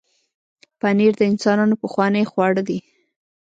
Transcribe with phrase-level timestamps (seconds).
[0.79, 2.79] پنېر د انسانانو پخوانی خواړه دی.